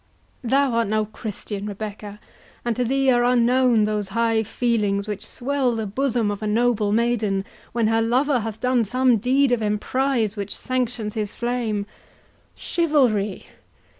Thou 0.43 0.71
art 0.71 0.87
no 0.87 1.05
Christian, 1.05 1.67
Rebecca; 1.67 2.19
and 2.65 2.75
to 2.75 2.83
thee 2.83 3.11
are 3.11 3.23
unknown 3.23 3.83
those 3.83 4.07
high 4.17 4.41
feelings 4.41 5.07
which 5.07 5.23
swell 5.23 5.75
the 5.75 5.85
bosom 5.85 6.31
of 6.31 6.41
a 6.41 6.47
noble 6.47 6.91
maiden 6.91 7.45
when 7.71 7.85
her 7.85 8.01
lover 8.01 8.39
hath 8.39 8.59
done 8.59 8.83
some 8.83 9.17
deed 9.17 9.51
of 9.51 9.61
emprize 9.61 10.35
which 10.35 10.55
sanctions 10.57 11.13
his 11.13 11.35
flame. 11.35 11.85
Chivalry! 12.55 13.45